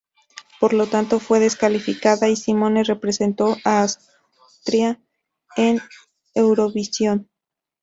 Por 0.59 0.73
lo 0.73 0.87
tanto, 0.87 1.19
fue 1.19 1.39
descalificada 1.39 2.27
y 2.27 2.35
Simone 2.35 2.83
representó 2.83 3.57
a 3.63 3.83
Austria 3.83 4.99
en 5.55 5.79
Eurovisión. 6.33 7.29